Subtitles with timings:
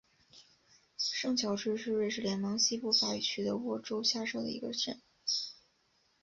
[0.97, 4.99] 圣乔治是瑞士联邦西部法语区的沃州下设的一个镇。